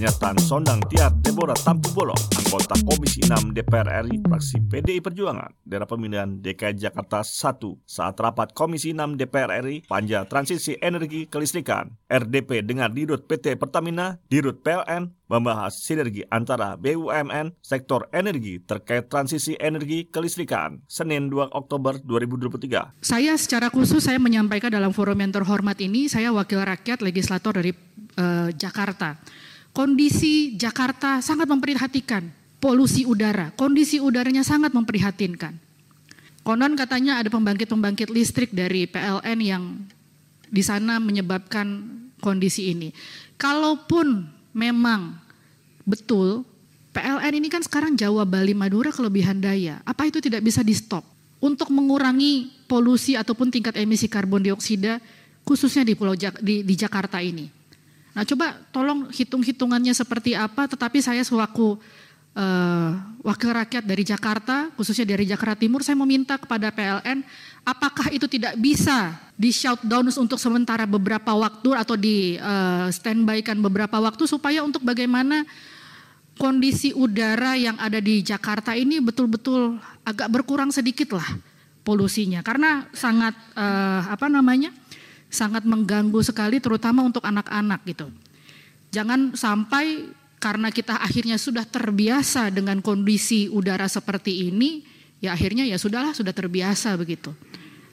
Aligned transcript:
Pernyataan 0.00 0.40
Sondang 0.40 0.80
Tiar 0.88 1.12
Deborah 1.20 1.52
Tampu 1.60 1.92
Bolon, 1.92 2.16
anggota 2.32 2.72
Komisi 2.88 3.20
6 3.20 3.52
DPR 3.52 4.00
RI, 4.08 4.24
fraksi 4.24 4.56
PDI 4.64 5.04
Perjuangan, 5.04 5.52
daerah 5.60 5.84
pemilihan 5.84 6.40
DKI 6.40 6.88
Jakarta 6.88 7.20
1, 7.20 7.60
saat 7.84 8.16
rapat 8.16 8.56
Komisi 8.56 8.96
6 8.96 9.20
DPR 9.20 9.60
RI, 9.60 9.84
Panja 9.84 10.24
Transisi 10.24 10.80
Energi 10.80 11.28
Kelistrikan, 11.28 12.00
RDP 12.08 12.64
dengan 12.64 12.88
Dirut 12.88 13.28
PT 13.28 13.60
Pertamina, 13.60 14.16
Dirut 14.32 14.64
PLN, 14.64 15.12
membahas 15.28 15.76
sinergi 15.76 16.24
antara 16.32 16.80
BUMN 16.80 17.60
sektor 17.60 18.08
energi 18.16 18.56
terkait 18.56 19.12
transisi 19.12 19.52
energi 19.60 20.08
kelistrikan 20.08 20.80
Senin 20.88 21.28
2 21.28 21.52
Oktober 21.52 22.00
2023. 22.00 23.04
Saya 23.04 23.36
secara 23.36 23.68
khusus 23.68 24.00
saya 24.00 24.16
menyampaikan 24.16 24.72
dalam 24.72 24.96
forum 24.96 25.20
yang 25.20 25.28
terhormat 25.28 25.76
ini 25.84 26.08
saya 26.08 26.32
wakil 26.32 26.64
rakyat 26.64 27.04
legislator 27.04 27.52
dari 27.52 27.76
uh, 28.16 28.48
Jakarta 28.56 29.20
kondisi 29.72 30.54
Jakarta 30.58 31.22
sangat 31.22 31.46
memprihatinkan. 31.50 32.38
Polusi 32.60 33.08
udara, 33.08 33.56
kondisi 33.56 33.96
udaranya 33.96 34.44
sangat 34.44 34.76
memprihatinkan. 34.76 35.56
Konon 36.44 36.76
katanya 36.76 37.20
ada 37.20 37.32
pembangkit-pembangkit 37.32 38.12
listrik 38.12 38.52
dari 38.52 38.84
PLN 38.84 39.38
yang 39.40 39.64
di 40.44 40.60
sana 40.60 41.00
menyebabkan 41.00 41.88
kondisi 42.20 42.68
ini. 42.72 42.92
Kalaupun 43.40 44.28
memang 44.52 45.16
betul 45.88 46.44
PLN 46.90 47.32
ini 47.38 47.48
kan 47.48 47.62
sekarang 47.62 47.94
Jawa, 47.94 48.26
Bali, 48.26 48.52
Madura 48.52 48.90
kelebihan 48.90 49.38
daya. 49.38 49.78
Apa 49.86 50.10
itu 50.10 50.18
tidak 50.18 50.42
bisa 50.42 50.60
di 50.60 50.74
stop? 50.74 51.06
Untuk 51.40 51.72
mengurangi 51.72 52.52
polusi 52.68 53.16
ataupun 53.16 53.48
tingkat 53.48 53.78
emisi 53.80 54.04
karbon 54.04 54.44
dioksida 54.44 55.00
khususnya 55.46 55.88
di 55.88 55.96
Pulau 55.96 56.12
Jak 56.12 56.42
di, 56.44 56.60
di 56.60 56.74
Jakarta 56.76 57.22
ini. 57.24 57.59
Nah 58.10 58.22
coba 58.26 58.58
tolong 58.74 59.06
hitung-hitungannya 59.10 59.94
seperti 59.94 60.34
apa, 60.34 60.66
tetapi 60.66 60.98
saya 60.98 61.22
sewaktu 61.22 61.78
uh, 62.34 62.90
wakil 63.22 63.50
rakyat 63.54 63.84
dari 63.86 64.02
Jakarta, 64.02 64.70
khususnya 64.74 65.06
dari 65.06 65.26
Jakarta 65.26 65.62
Timur, 65.62 65.82
saya 65.86 65.98
meminta 65.98 66.34
kepada 66.38 66.74
PLN, 66.74 67.22
apakah 67.62 68.10
itu 68.10 68.26
tidak 68.26 68.58
bisa 68.58 69.14
di 69.34 69.54
shutdown 69.54 70.10
untuk 70.10 70.36
sementara 70.36 70.84
beberapa 70.84 71.32
waktu 71.32 71.70
atau 71.74 71.94
di 71.94 72.36
uh, 72.38 72.90
standby-kan 72.90 73.56
beberapa 73.62 73.96
waktu 74.02 74.26
supaya 74.26 74.60
untuk 74.66 74.82
bagaimana 74.82 75.46
kondisi 76.40 76.96
udara 76.96 77.52
yang 77.56 77.76
ada 77.76 78.00
di 78.00 78.24
Jakarta 78.24 78.72
ini 78.72 78.96
betul-betul 78.98 79.76
agak 80.08 80.28
berkurang 80.32 80.72
sedikit 80.72 81.12
lah 81.16 81.28
polusinya. 81.84 82.40
Karena 82.40 82.88
sangat 82.96 83.36
uh, 83.56 84.08
apa 84.08 84.26
namanya 84.32 84.72
sangat 85.30 85.62
mengganggu 85.64 86.18
sekali 86.20 86.58
terutama 86.58 87.06
untuk 87.06 87.22
anak-anak 87.22 87.80
gitu. 87.86 88.10
Jangan 88.90 89.38
sampai 89.38 90.10
karena 90.42 90.74
kita 90.74 90.98
akhirnya 90.98 91.38
sudah 91.38 91.62
terbiasa 91.62 92.50
dengan 92.50 92.82
kondisi 92.82 93.46
udara 93.46 93.86
seperti 93.86 94.50
ini, 94.50 94.82
ya 95.22 95.32
akhirnya 95.32 95.62
ya 95.62 95.78
sudahlah 95.78 96.12
sudah 96.12 96.34
terbiasa 96.34 96.98
begitu. 96.98 97.30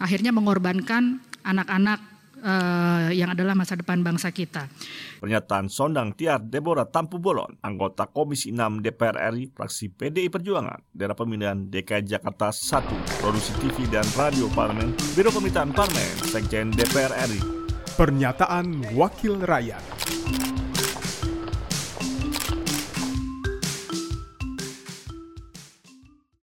Akhirnya 0.00 0.32
mengorbankan 0.32 1.20
anak-anak 1.44 2.17
uh, 2.42 3.10
yang 3.10 3.34
adalah 3.34 3.54
masa 3.54 3.74
depan 3.78 4.02
bangsa 4.02 4.30
kita. 4.30 4.70
Pernyataan 5.18 5.66
Sondang 5.66 6.14
Tiar 6.14 6.42
Deborah 6.42 6.86
Tampu 6.86 7.18
Bolon, 7.18 7.58
anggota 7.62 8.06
Komisi 8.06 8.54
6 8.54 8.82
DPR 8.82 9.34
RI, 9.34 9.50
fraksi 9.50 9.90
PDI 9.90 10.30
Perjuangan, 10.30 10.82
daerah 10.94 11.18
pemilihan 11.18 11.58
DKI 11.68 12.06
Jakarta 12.06 12.54
1, 12.54 13.22
produksi 13.22 13.52
TV 13.58 13.86
dan 13.90 14.06
radio 14.14 14.46
Parlemen, 14.54 14.94
Biro 15.14 15.34
Pemerintahan 15.34 15.74
Parlemen, 15.74 16.10
Sekjen 16.26 16.70
DPR 16.74 17.14
RI. 17.28 17.40
Pernyataan 17.98 18.94
Wakil 18.94 19.42
Rakyat. 19.42 19.82